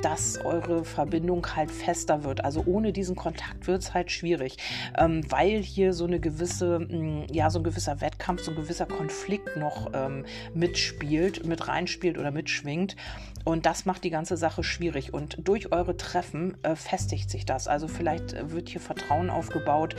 dass 0.02 0.38
eure 0.44 0.84
Verbindung 0.84 1.46
halt 1.54 1.70
fester 1.70 2.24
wird. 2.24 2.44
Also 2.44 2.62
ohne 2.66 2.92
diesen 2.92 3.16
Kontakt 3.16 3.66
wird 3.66 3.82
es 3.82 3.94
halt 3.94 4.10
schwierig, 4.10 4.56
ähm, 4.96 5.22
weil 5.30 5.62
hier 5.62 5.92
so 5.92 6.04
eine 6.04 6.20
gewisse, 6.20 6.80
mh, 6.80 7.26
ja, 7.30 7.50
so 7.50 7.60
ein 7.60 7.64
gewisser 7.64 8.00
Wettkampf, 8.00 8.42
so 8.42 8.50
ein 8.50 8.56
gewisser 8.56 8.86
Konflikt 8.86 9.27
Konflikt 9.28 9.58
noch 9.58 9.90
ähm, 9.92 10.24
mitspielt, 10.54 11.44
mit 11.44 11.68
reinspielt 11.68 12.16
oder 12.16 12.30
mitschwingt. 12.30 12.96
Und 13.44 13.66
das 13.66 13.84
macht 13.84 14.02
die 14.04 14.10
ganze 14.10 14.38
Sache 14.38 14.64
schwierig. 14.64 15.12
Und 15.12 15.46
durch 15.46 15.70
eure 15.70 15.98
Treffen 15.98 16.56
äh, 16.64 16.74
festigt 16.74 17.28
sich 17.28 17.44
das. 17.44 17.68
Also 17.68 17.88
vielleicht 17.88 18.32
äh, 18.32 18.50
wird 18.52 18.70
hier 18.70 18.80
Vertrauen 18.80 19.28
aufgebaut 19.28 19.96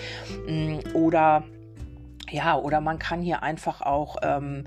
mh, 0.48 0.52
mm, 0.52 0.96
oder 0.96 1.44
ja, 2.32 2.58
oder 2.58 2.82
man 2.82 2.98
kann 2.98 3.22
hier 3.22 3.44
einfach 3.44 3.82
auch 3.82 4.18
ähm, 4.24 4.66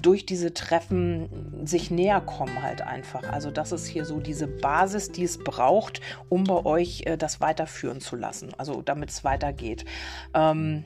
durch 0.00 0.24
diese 0.24 0.54
Treffen 0.54 1.66
sich 1.66 1.90
näher 1.90 2.20
kommen 2.20 2.62
halt 2.62 2.82
einfach. 2.82 3.24
Also 3.32 3.50
das 3.50 3.72
ist 3.72 3.88
hier 3.88 4.04
so 4.04 4.20
diese 4.20 4.46
Basis, 4.46 5.10
die 5.10 5.24
es 5.24 5.42
braucht, 5.42 6.00
um 6.28 6.44
bei 6.44 6.64
euch 6.64 7.02
äh, 7.06 7.16
das 7.16 7.40
weiterführen 7.40 8.00
zu 8.00 8.14
lassen. 8.14 8.52
Also 8.56 8.82
damit 8.82 9.10
es 9.10 9.24
weitergeht. 9.24 9.84
Ähm, 10.32 10.84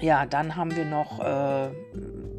ja, 0.00 0.26
dann 0.26 0.56
haben 0.56 0.74
wir 0.74 0.84
noch, 0.84 1.20
äh, 1.20 1.70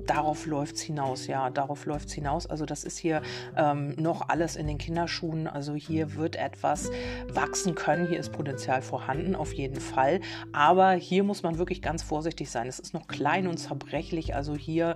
darauf 0.08 0.46
läuft 0.46 0.76
es 0.76 0.82
hinaus, 0.82 1.28
ja, 1.28 1.50
darauf 1.50 1.86
läuft 1.86 2.10
es 2.10 2.14
hinaus. 2.14 2.46
Also 2.48 2.66
das 2.66 2.84
ist 2.84 2.98
hier 2.98 3.22
ähm, 3.58 3.96
noch 3.98 4.30
alles 4.30 4.56
in 4.56 4.68
den 4.68 4.78
Kinderschuhen. 4.78 5.48
Also 5.48 5.74
hier 5.76 6.16
wird 6.16 6.36
etwas 6.36 6.92
wachsen 7.28 7.76
können, 7.76 8.08
hier 8.08 8.20
ist 8.20 8.32
Potenzial 8.32 8.82
vorhanden, 8.82 9.36
auf 9.36 9.54
jeden 9.54 9.80
Fall. 9.80 10.22
Aber 10.52 10.92
hier 10.92 11.24
muss 11.24 11.44
man 11.44 11.58
wirklich 11.58 11.82
ganz 11.82 12.04
vorsichtig 12.04 12.50
sein. 12.50 12.68
Es 12.68 12.80
ist 12.80 12.94
noch 12.94 13.08
klein 13.08 13.48
und 13.48 13.58
zerbrechlich. 13.58 14.36
Also 14.36 14.56
hier 14.56 14.96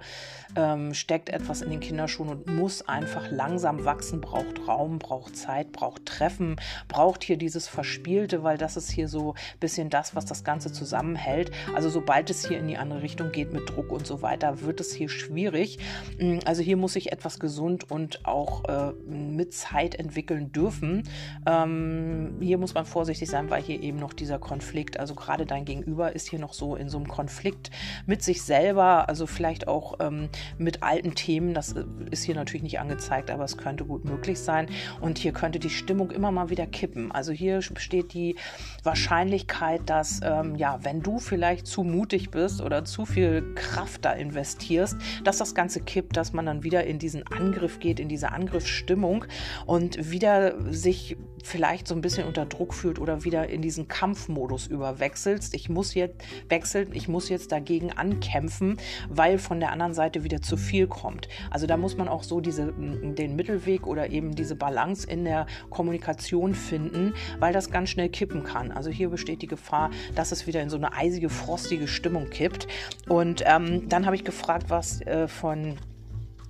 ähm, 0.56 0.94
steckt 0.94 1.30
etwas 1.30 1.62
in 1.62 1.70
den 1.70 1.80
Kinderschuhen 1.80 2.30
und 2.30 2.48
muss 2.48 2.88
einfach 2.88 3.32
langsam 3.32 3.86
wachsen, 3.86 4.22
braucht 4.22 4.68
Raum, 4.68 5.00
braucht 5.00 5.36
Zeit, 5.36 5.72
braucht 5.72 6.06
Treffen, 6.06 6.58
braucht 6.88 7.24
hier 7.24 7.38
dieses 7.38 7.68
Verspielte, 7.68 8.44
weil 8.44 8.58
das 8.58 8.78
ist 8.78 8.92
hier 8.92 9.08
so 9.08 9.34
ein 9.34 9.60
bisschen 9.60 9.90
das, 9.90 10.16
was 10.16 10.26
das 10.26 10.44
Ganze 10.44 10.72
zusammenhält. 10.72 11.52
Also 11.74 11.90
sobald 11.90 12.30
es 12.30 12.48
hier 12.48 12.60
in 12.60 12.68
die 12.68 12.78
andere 12.78 13.02
Richtung 13.02 13.32
geht 13.32 13.54
mit 13.54 13.70
Druck 13.70 13.92
und 13.92 14.06
so 14.06 14.22
weiter, 14.22 14.62
wird 14.62 14.80
es 14.80 14.94
hier 14.94 14.99
schwierig. 15.08 15.80
Mm, 16.20 16.40
also 16.46 16.62
hier 16.62 16.76
muss 16.76 16.94
sich 16.94 17.12
etwas 17.12 17.40
gesund 17.40 17.90
und 17.90 18.26
auch 18.26 18.66
äh, 18.66 18.92
mit 19.08 19.54
Zeit 19.54 19.96
entwickeln 19.96 20.52
dürfen. 20.52 21.04
Ähm, 21.46 22.38
hier 22.42 22.58
muss 22.58 22.74
man 22.74 22.86
vorsichtig 22.86 23.30
sein, 23.30 23.50
weil 23.50 23.62
hier 23.62 23.82
eben 23.82 24.00
noch 24.00 24.14
dieser 24.14 24.40
Konflikt, 24.40 25.00
also 25.00 25.16
gerade 25.16 25.46
dein 25.46 25.66
Gegenüber 25.66 26.14
ist 26.14 26.28
hier 26.30 26.40
noch 26.40 26.54
so 26.54 26.76
in 26.76 26.90
so 26.90 26.98
einem 26.98 27.08
Konflikt 27.08 27.72
mit 28.06 28.24
sich 28.24 28.42
selber, 28.42 29.08
also 29.08 29.28
vielleicht 29.28 29.68
auch 29.68 30.00
ähm, 30.00 30.30
mit 30.58 30.84
alten 30.84 31.16
Themen. 31.16 31.54
Das 31.54 31.74
äh, 31.74 31.86
ist 32.12 32.24
hier 32.24 32.36
natürlich 32.36 32.64
nicht 32.64 32.80
angezeigt, 32.80 33.32
aber 33.32 33.46
es 33.46 33.58
könnte 33.58 33.86
gut 33.86 34.06
möglich 34.06 34.40
sein. 34.40 34.68
Und 35.00 35.18
hier 35.18 35.32
könnte 35.32 35.60
die 35.60 35.70
Stimmung 35.70 36.12
immer 36.12 36.32
mal 36.32 36.50
wieder 36.50 36.68
kippen. 36.68 37.12
Also 37.12 37.32
hier 37.32 37.62
besteht 37.74 38.14
die 38.14 38.36
Wahrscheinlichkeit, 38.84 39.82
dass, 39.86 40.20
ähm, 40.24 40.56
ja, 40.56 40.80
wenn 40.84 41.02
du 41.02 41.20
vielleicht 41.20 41.68
zu 41.68 41.84
mutig 41.84 42.32
bist, 42.32 42.62
oder 42.62 42.86
zu 42.86 43.06
viel 43.06 43.54
Kraft 43.56 44.06
da 44.06 44.12
investierst, 44.12 44.89
dass 45.24 45.38
das 45.38 45.56
Ganze 45.56 45.82
kippt, 45.82 46.18
dass 46.18 46.34
man 46.34 46.46
dann 46.46 46.64
wieder 46.64 46.84
in 46.86 47.00
diesen 47.00 47.26
Angriff 47.28 47.80
geht, 47.80 48.00
in 48.00 48.10
diese 48.10 48.32
Angriffsstimmung 48.32 49.26
und 49.66 50.12
wieder 50.12 50.56
sich 50.72 51.18
vielleicht 51.44 51.88
so 51.88 51.96
ein 51.96 52.02
bisschen 52.02 52.28
unter 52.28 52.46
Druck 52.46 52.74
fühlt 52.74 53.00
oder 53.00 53.24
wieder 53.24 53.50
in 53.50 53.62
diesen 53.62 53.88
Kampfmodus 53.88 54.68
überwechselst. 54.68 55.54
Ich 55.54 55.70
muss 55.70 55.94
jetzt 55.94 56.22
wechseln, 56.50 56.90
ich 56.94 57.08
muss 57.08 57.30
jetzt 57.30 57.52
dagegen 57.52 57.92
ankämpfen, 57.92 58.78
weil 59.10 59.38
von 59.40 59.60
der 59.60 59.72
anderen 59.72 59.94
Seite 59.94 60.24
wieder 60.24 60.42
zu 60.42 60.58
viel 60.58 60.88
kommt. 60.88 61.28
Also 61.50 61.68
da 61.68 61.78
muss 61.78 61.98
man 61.98 62.08
auch 62.08 62.24
so 62.24 62.42
diese, 62.42 62.74
den 62.74 63.36
Mittelweg 63.36 63.88
oder 63.88 64.10
eben 64.10 64.36
diese 64.36 64.56
Balance 64.56 65.08
in 65.08 65.26
der 65.26 65.46
Kommunikation 65.70 66.54
finden, 66.54 67.14
weil 67.40 67.54
das 67.54 67.72
ganz 67.72 67.90
schnell 67.90 68.10
kippen 68.10 68.44
kann. 68.44 68.72
Also 68.72 68.90
hier 68.90 69.10
besteht 69.10 69.42
die 69.42 69.48
Gefahr, 69.48 69.92
dass 70.16 70.32
es 70.32 70.48
wieder 70.48 70.62
in 70.62 70.70
so 70.70 70.78
eine 70.78 70.94
eisige, 70.94 71.30
frostige 71.30 71.88
Stimmung 71.88 72.30
kippt. 72.30 72.68
Und 73.08 73.44
ähm, 73.46 73.88
dann 73.90 74.06
habe 74.06 74.16
ich 74.16 74.24
gefragt, 74.24 74.66
was 74.70 75.02
äh, 75.02 75.28
von 75.28 75.78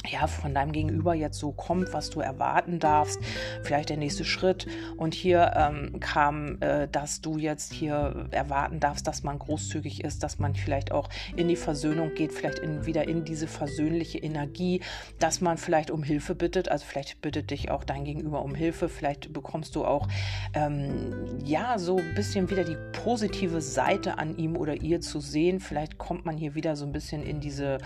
ja, 0.07 0.27
von 0.27 0.53
deinem 0.53 0.71
Gegenüber 0.71 1.13
jetzt 1.13 1.39
so 1.39 1.51
kommt, 1.51 1.93
was 1.93 2.09
du 2.09 2.21
erwarten 2.21 2.79
darfst, 2.79 3.19
vielleicht 3.63 3.89
der 3.89 3.97
nächste 3.97 4.23
Schritt. 4.23 4.65
Und 4.95 5.13
hier 5.13 5.51
ähm, 5.55 5.99
kam, 5.99 6.57
äh, 6.61 6.87
dass 6.87 7.21
du 7.21 7.37
jetzt 7.37 7.73
hier 7.73 8.27
erwarten 8.31 8.79
darfst, 8.79 9.07
dass 9.07 9.23
man 9.23 9.37
großzügig 9.37 10.03
ist, 10.03 10.23
dass 10.23 10.39
man 10.39 10.55
vielleicht 10.55 10.91
auch 10.93 11.09
in 11.35 11.49
die 11.49 11.57
Versöhnung 11.57 12.13
geht, 12.15 12.31
vielleicht 12.31 12.59
in, 12.59 12.85
wieder 12.85 13.07
in 13.07 13.25
diese 13.25 13.47
versöhnliche 13.47 14.19
Energie, 14.19 14.81
dass 15.19 15.41
man 15.41 15.57
vielleicht 15.57 15.91
um 15.91 16.01
Hilfe 16.01 16.33
bittet. 16.33 16.69
Also 16.69 16.85
vielleicht 16.87 17.21
bittet 17.21 17.51
dich 17.51 17.69
auch 17.69 17.83
dein 17.83 18.05
Gegenüber 18.05 18.41
um 18.41 18.55
Hilfe, 18.55 18.87
vielleicht 18.87 19.33
bekommst 19.33 19.75
du 19.75 19.83
auch 19.83 20.07
ähm, 20.53 21.39
ja 21.43 21.77
so 21.77 21.97
ein 21.97 22.15
bisschen 22.15 22.49
wieder 22.49 22.63
die 22.63 22.77
positive 22.93 23.61
Seite 23.61 24.17
an 24.17 24.37
ihm 24.37 24.55
oder 24.55 24.81
ihr 24.81 25.01
zu 25.01 25.19
sehen. 25.19 25.59
Vielleicht 25.59 25.97
kommt 25.97 26.25
man 26.25 26.37
hier 26.37 26.55
wieder 26.55 26.77
so 26.77 26.85
ein 26.85 26.93
bisschen 26.93 27.21
in 27.21 27.41
diese 27.41 27.79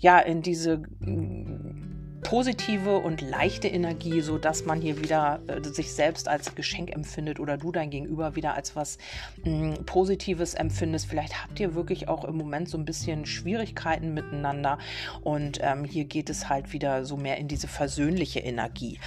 ja, 0.00 0.18
in 0.18 0.42
diese 0.42 0.78
mm, 0.78 2.20
positive 2.22 2.98
und 2.98 3.20
leichte 3.20 3.68
Energie, 3.68 4.20
so 4.20 4.38
dass 4.38 4.64
man 4.64 4.80
hier 4.80 5.00
wieder 5.00 5.40
äh, 5.46 5.62
sich 5.62 5.92
selbst 5.92 6.28
als 6.28 6.54
Geschenk 6.54 6.90
empfindet 6.92 7.40
oder 7.40 7.56
du 7.56 7.72
dein 7.72 7.90
Gegenüber 7.90 8.36
wieder 8.36 8.54
als 8.54 8.76
was 8.76 8.98
mh, 9.44 9.50
mm, 9.50 9.84
Positives 9.86 10.54
empfindest. 10.54 11.06
Vielleicht 11.06 11.42
habt 11.42 11.58
ihr 11.60 11.74
wirklich 11.74 12.08
auch 12.08 12.24
im 12.24 12.36
Moment 12.36 12.68
so 12.68 12.78
ein 12.78 12.84
bisschen 12.84 13.26
Schwierigkeiten 13.26 14.14
miteinander 14.14 14.78
und 15.22 15.58
ähm, 15.62 15.84
hier 15.84 16.04
geht 16.04 16.30
es 16.30 16.48
halt 16.48 16.72
wieder 16.72 17.04
so 17.04 17.16
mehr 17.16 17.38
in 17.38 17.48
diese 17.48 17.68
versöhnliche 17.68 18.40
Energie. 18.40 18.98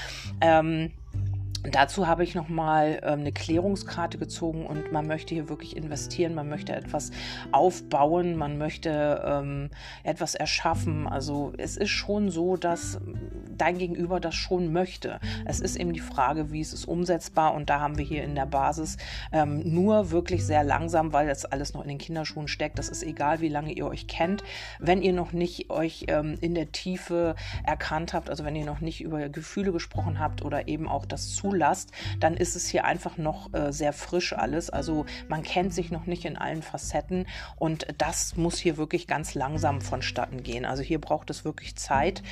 Ähm, 0.41 0.91
Dazu 1.71 2.07
habe 2.07 2.23
ich 2.23 2.35
nochmal 2.35 2.99
ähm, 3.03 3.21
eine 3.21 3.31
Klärungskarte 3.31 4.17
gezogen 4.17 4.65
und 4.65 4.91
man 4.91 5.07
möchte 5.07 5.33
hier 5.33 5.47
wirklich 5.47 5.77
investieren, 5.77 6.35
man 6.35 6.49
möchte 6.49 6.75
etwas 6.75 7.11
aufbauen, 7.51 8.35
man 8.35 8.57
möchte 8.57 9.23
ähm, 9.25 9.69
etwas 10.03 10.35
erschaffen. 10.35 11.07
Also 11.07 11.53
es 11.57 11.77
ist 11.77 11.91
schon 11.91 12.29
so, 12.29 12.57
dass 12.57 12.99
dein 13.57 13.77
Gegenüber 13.77 14.19
das 14.19 14.35
schon 14.35 14.73
möchte. 14.73 15.19
Es 15.45 15.61
ist 15.61 15.77
eben 15.77 15.93
die 15.93 16.01
Frage, 16.01 16.51
wie 16.51 16.59
ist 16.59 16.73
es 16.73 16.83
umsetzbar 16.83 17.53
und 17.53 17.69
da 17.69 17.79
haben 17.79 17.97
wir 17.97 18.05
hier 18.05 18.23
in 18.23 18.35
der 18.35 18.45
Basis 18.45 18.97
ähm, 19.31 19.61
nur 19.63 20.11
wirklich 20.11 20.45
sehr 20.45 20.65
langsam, 20.65 21.13
weil 21.13 21.27
das 21.27 21.45
alles 21.45 21.73
noch 21.73 21.83
in 21.83 21.87
den 21.87 21.97
Kinderschuhen 21.97 22.49
steckt. 22.49 22.77
Das 22.77 22.89
ist 22.89 23.03
egal, 23.03 23.39
wie 23.39 23.49
lange 23.49 23.71
ihr 23.71 23.87
euch 23.87 24.07
kennt. 24.07 24.43
Wenn 24.79 25.01
ihr 25.01 25.13
noch 25.13 25.31
nicht 25.31 25.69
euch 25.69 26.05
ähm, 26.09 26.37
in 26.41 26.55
der 26.55 26.73
Tiefe 26.73 27.35
erkannt 27.65 28.13
habt, 28.13 28.29
also 28.29 28.43
wenn 28.43 28.55
ihr 28.55 28.65
noch 28.65 28.81
nicht 28.81 29.01
über 29.01 29.29
Gefühle 29.29 29.71
gesprochen 29.71 30.19
habt 30.19 30.43
oder 30.43 30.67
eben 30.67 30.89
auch 30.89 31.05
das 31.05 31.33
Zulässt, 31.33 31.52
zulasst, 31.53 31.91
dann 32.19 32.35
ist 32.35 32.55
es 32.55 32.67
hier 32.67 32.83
einfach 32.85 33.17
noch 33.17 33.53
äh, 33.53 33.71
sehr 33.71 33.93
frisch 33.93 34.33
alles. 34.33 34.71
Also 34.71 35.05
man 35.27 35.43
kennt 35.43 35.71
sich 35.71 35.91
noch 35.91 36.07
nicht 36.07 36.25
in 36.25 36.35
allen 36.35 36.63
Facetten 36.63 37.27
und 37.57 37.85
das 37.99 38.35
muss 38.35 38.57
hier 38.57 38.77
wirklich 38.77 39.05
ganz 39.05 39.35
langsam 39.35 39.79
vonstatten 39.81 40.41
gehen. 40.41 40.65
Also 40.65 40.81
hier 40.81 40.99
braucht 40.99 41.29
es 41.29 41.45
wirklich 41.45 41.75
Zeit 41.75 42.23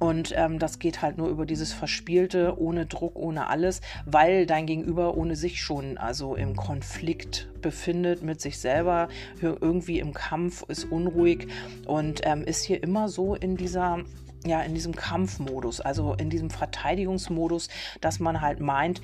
und 0.00 0.32
ähm, 0.36 0.58
das 0.58 0.80
geht 0.80 1.02
halt 1.02 1.18
nur 1.18 1.28
über 1.28 1.46
dieses 1.46 1.72
Verspielte, 1.72 2.58
ohne 2.58 2.86
Druck, 2.86 3.14
ohne 3.14 3.46
alles, 3.48 3.80
weil 4.06 4.44
dein 4.44 4.66
Gegenüber 4.66 5.16
ohne 5.16 5.36
sich 5.36 5.62
schon 5.62 5.96
also 5.96 6.34
im 6.34 6.56
Konflikt 6.56 7.48
befindet 7.62 8.22
mit 8.22 8.40
sich 8.40 8.58
selber, 8.58 9.08
irgendwie 9.40 10.00
im 10.00 10.12
Kampf, 10.12 10.64
ist 10.68 10.84
unruhig 10.84 11.46
und 11.86 12.22
ähm, 12.24 12.42
ist 12.42 12.64
hier 12.64 12.82
immer 12.82 13.08
so 13.08 13.34
in 13.34 13.56
dieser 13.56 14.00
ja 14.46 14.60
in 14.62 14.74
diesem 14.74 14.94
Kampfmodus, 14.94 15.80
also 15.80 16.14
in 16.14 16.30
diesem 16.30 16.50
Verteidigungsmodus, 16.50 17.68
dass 18.00 18.20
man 18.20 18.40
halt 18.40 18.60
meint, 18.60 19.00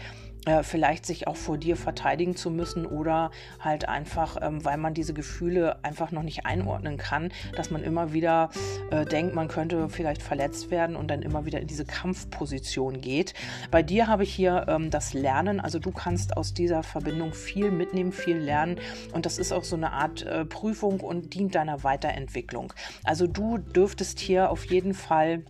äh, 0.46 0.62
vielleicht 0.62 1.04
sich 1.04 1.26
auch 1.26 1.36
vor 1.36 1.58
dir 1.58 1.76
verteidigen 1.76 2.34
zu 2.34 2.50
müssen 2.50 2.86
oder 2.86 3.30
halt 3.58 3.88
einfach, 3.88 4.38
ähm, 4.40 4.64
weil 4.64 4.78
man 4.78 4.94
diese 4.94 5.12
Gefühle 5.12 5.84
einfach 5.84 6.12
noch 6.12 6.22
nicht 6.22 6.46
einordnen 6.46 6.96
kann, 6.96 7.30
dass 7.56 7.70
man 7.70 7.82
immer 7.82 8.12
wieder 8.12 8.50
äh, 8.90 9.04
denkt, 9.04 9.34
man 9.34 9.48
könnte 9.48 9.88
vielleicht 9.88 10.22
verletzt 10.22 10.70
werden 10.70 10.96
und 10.96 11.08
dann 11.08 11.22
immer 11.22 11.44
wieder 11.44 11.60
in 11.60 11.66
diese 11.66 11.84
Kampfposition 11.84 13.00
geht. 13.00 13.34
Bei 13.70 13.82
dir 13.82 14.06
habe 14.06 14.22
ich 14.22 14.34
hier 14.34 14.66
ähm, 14.68 14.90
das 14.90 15.12
Lernen, 15.12 15.60
also 15.60 15.78
du 15.78 15.90
kannst 15.90 16.36
aus 16.36 16.54
dieser 16.54 16.82
Verbindung 16.82 17.34
viel 17.34 17.70
mitnehmen, 17.70 18.12
viel 18.12 18.38
lernen 18.38 18.78
und 19.12 19.26
das 19.26 19.38
ist 19.38 19.52
auch 19.52 19.64
so 19.64 19.76
eine 19.76 19.92
Art 19.92 20.22
äh, 20.22 20.44
Prüfung 20.44 21.00
und 21.00 21.34
dient 21.34 21.54
deiner 21.54 21.84
Weiterentwicklung. 21.84 22.72
Also 23.04 23.26
du 23.26 23.58
dürftest 23.58 24.18
hier 24.20 24.50
auf 24.50 24.64
jeden 24.66 24.94
Fall 24.94 25.44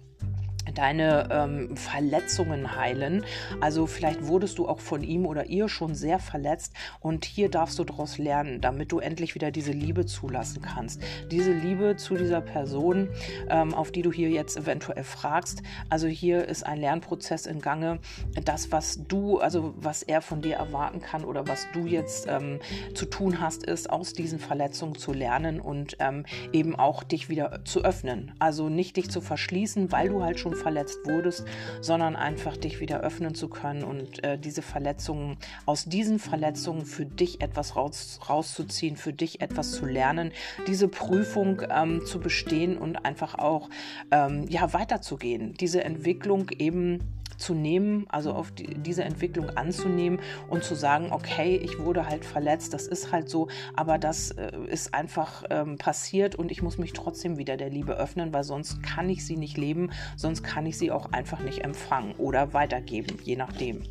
deine 0.72 1.28
ähm, 1.30 1.76
Verletzungen 1.76 2.76
heilen. 2.76 3.24
Also 3.60 3.86
vielleicht 3.86 4.26
wurdest 4.26 4.58
du 4.58 4.68
auch 4.68 4.80
von 4.80 5.02
ihm 5.02 5.26
oder 5.26 5.46
ihr 5.46 5.68
schon 5.68 5.94
sehr 5.94 6.18
verletzt 6.18 6.72
und 7.00 7.24
hier 7.24 7.50
darfst 7.50 7.78
du 7.78 7.84
daraus 7.84 8.18
lernen, 8.18 8.60
damit 8.60 8.92
du 8.92 8.98
endlich 8.98 9.34
wieder 9.34 9.50
diese 9.50 9.72
Liebe 9.72 10.06
zulassen 10.06 10.62
kannst. 10.62 11.02
Diese 11.30 11.52
Liebe 11.52 11.96
zu 11.96 12.16
dieser 12.16 12.40
Person, 12.40 13.08
ähm, 13.48 13.74
auf 13.74 13.92
die 13.92 14.02
du 14.02 14.12
hier 14.12 14.30
jetzt 14.30 14.56
eventuell 14.56 15.04
fragst. 15.04 15.62
Also 15.88 16.06
hier 16.06 16.46
ist 16.46 16.64
ein 16.64 16.78
Lernprozess 16.78 17.46
in 17.46 17.60
Gange. 17.60 17.98
Das, 18.44 18.72
was 18.72 19.00
du, 19.06 19.38
also 19.38 19.74
was 19.76 20.02
er 20.02 20.22
von 20.22 20.42
dir 20.42 20.56
erwarten 20.56 21.00
kann 21.00 21.24
oder 21.24 21.46
was 21.46 21.66
du 21.72 21.86
jetzt 21.86 22.26
ähm, 22.28 22.60
zu 22.94 23.06
tun 23.06 23.40
hast, 23.40 23.64
ist 23.64 23.90
aus 23.90 24.12
diesen 24.12 24.38
Verletzungen 24.38 24.96
zu 24.96 25.12
lernen 25.12 25.60
und 25.60 25.96
ähm, 25.98 26.24
eben 26.52 26.76
auch 26.76 27.02
dich 27.02 27.28
wieder 27.28 27.64
zu 27.64 27.84
öffnen. 27.84 28.32
Also 28.38 28.68
nicht 28.68 28.96
dich 28.96 29.10
zu 29.10 29.20
verschließen, 29.20 29.92
weil 29.92 30.08
du 30.08 30.22
halt 30.22 30.38
schon 30.38 30.54
verletzt 30.60 31.00
wurdest, 31.04 31.46
sondern 31.80 32.16
einfach 32.16 32.56
dich 32.56 32.80
wieder 32.80 33.00
öffnen 33.00 33.34
zu 33.34 33.48
können 33.48 33.84
und 33.84 34.22
äh, 34.24 34.38
diese 34.38 34.62
Verletzungen, 34.62 35.36
aus 35.66 35.84
diesen 35.84 36.18
Verletzungen 36.18 36.84
für 36.84 37.06
dich 37.06 37.40
etwas 37.40 37.76
raus, 37.76 38.20
rauszuziehen, 38.28 38.96
für 38.96 39.12
dich 39.12 39.40
etwas 39.40 39.72
zu 39.72 39.86
lernen, 39.86 40.32
diese 40.66 40.88
Prüfung 40.88 41.62
ähm, 41.70 42.04
zu 42.04 42.20
bestehen 42.20 42.76
und 42.78 43.04
einfach 43.04 43.36
auch 43.36 43.68
ähm, 44.10 44.46
ja, 44.48 44.72
weiterzugehen, 44.72 45.54
diese 45.54 45.84
Entwicklung 45.84 46.50
eben 46.58 47.19
zu 47.40 47.54
nehmen, 47.54 48.06
also 48.08 48.32
auf 48.32 48.50
die, 48.52 48.74
diese 48.74 49.04
Entwicklung 49.04 49.50
anzunehmen 49.50 50.20
und 50.48 50.64
zu 50.64 50.74
sagen, 50.74 51.08
okay, 51.10 51.56
ich 51.56 51.78
wurde 51.78 52.06
halt 52.06 52.24
verletzt, 52.24 52.74
das 52.74 52.86
ist 52.86 53.12
halt 53.12 53.28
so, 53.28 53.48
aber 53.74 53.98
das 53.98 54.30
äh, 54.32 54.50
ist 54.68 54.94
einfach 54.94 55.44
ähm, 55.50 55.78
passiert 55.78 56.36
und 56.36 56.50
ich 56.50 56.62
muss 56.62 56.78
mich 56.78 56.92
trotzdem 56.92 57.38
wieder 57.38 57.56
der 57.56 57.70
Liebe 57.70 57.94
öffnen, 57.96 58.32
weil 58.32 58.44
sonst 58.44 58.82
kann 58.82 59.08
ich 59.08 59.24
sie 59.24 59.36
nicht 59.36 59.56
leben, 59.56 59.90
sonst 60.16 60.42
kann 60.42 60.66
ich 60.66 60.78
sie 60.78 60.90
auch 60.90 61.12
einfach 61.12 61.40
nicht 61.40 61.64
empfangen 61.64 62.14
oder 62.16 62.52
weitergeben, 62.52 63.18
je 63.24 63.36
nachdem. 63.36 63.82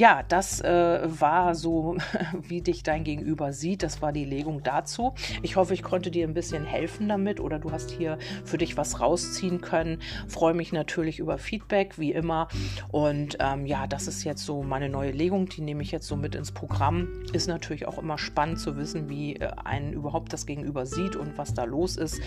Ja, 0.00 0.22
das 0.26 0.62
äh, 0.62 1.00
war 1.02 1.54
so, 1.54 1.98
wie 2.42 2.62
dich 2.62 2.82
dein 2.82 3.04
Gegenüber 3.04 3.52
sieht. 3.52 3.82
Das 3.82 4.00
war 4.00 4.12
die 4.12 4.24
Legung 4.24 4.62
dazu. 4.62 5.14
Ich 5.42 5.56
hoffe, 5.56 5.74
ich 5.74 5.82
konnte 5.82 6.10
dir 6.10 6.26
ein 6.26 6.32
bisschen 6.32 6.64
helfen 6.64 7.06
damit 7.08 7.38
oder 7.38 7.58
du 7.58 7.70
hast 7.70 7.90
hier 7.90 8.16
für 8.44 8.56
dich 8.56 8.78
was 8.78 9.00
rausziehen 9.00 9.60
können. 9.60 10.00
Freue 10.26 10.54
mich 10.54 10.72
natürlich 10.72 11.18
über 11.18 11.36
Feedback, 11.36 11.98
wie 11.98 12.12
immer. 12.12 12.48
Und 12.90 13.36
ähm, 13.40 13.66
ja, 13.66 13.86
das 13.86 14.08
ist 14.08 14.24
jetzt 14.24 14.44
so 14.44 14.62
meine 14.62 14.88
neue 14.88 15.10
Legung. 15.10 15.48
Die 15.48 15.60
nehme 15.60 15.82
ich 15.82 15.90
jetzt 15.90 16.06
so 16.06 16.16
mit 16.16 16.34
ins 16.34 16.52
Programm. 16.52 17.08
Ist 17.32 17.48
natürlich 17.48 17.86
auch 17.86 17.98
immer 17.98 18.18
spannend 18.18 18.60
zu 18.60 18.76
wissen, 18.76 19.08
wie 19.08 19.36
äh, 19.36 19.50
einen 19.64 19.92
überhaupt 19.92 20.32
das 20.32 20.46
Gegenüber 20.46 20.86
sieht 20.86 21.16
und 21.16 21.38
was 21.38 21.54
da 21.54 21.64
los 21.64 21.96
ist. 21.96 22.20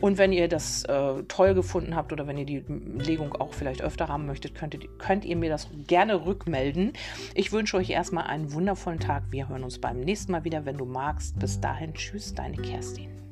Und 0.00 0.18
wenn 0.18 0.32
ihr 0.32 0.48
das 0.48 0.84
äh, 0.84 1.22
toll 1.24 1.54
gefunden 1.54 1.96
habt 1.96 2.12
oder 2.12 2.26
wenn 2.26 2.38
ihr 2.38 2.46
die 2.46 2.64
Legung 2.98 3.34
auch 3.34 3.52
vielleicht 3.52 3.82
öfter 3.82 4.08
haben 4.08 4.26
möchtet, 4.26 4.54
könnt 4.54 4.74
ihr, 4.74 4.80
könnt 4.98 5.24
ihr 5.24 5.36
mir 5.36 5.50
das 5.50 5.68
gerne 5.86 6.26
rückmelden. 6.26 6.92
Ich 7.34 7.52
wünsche 7.52 7.76
euch 7.76 7.90
erstmal 7.90 8.24
einen 8.24 8.52
wundervollen 8.52 9.00
Tag. 9.00 9.24
Wir 9.30 9.48
hören 9.48 9.64
uns 9.64 9.78
beim 9.78 10.00
nächsten 10.00 10.32
Mal 10.32 10.44
wieder, 10.44 10.64
wenn 10.64 10.76
du 10.76 10.84
magst. 10.84 11.38
Bis 11.38 11.60
dahin, 11.60 11.94
tschüss, 11.94 12.34
deine 12.34 12.56
Kerstin. 12.56 13.25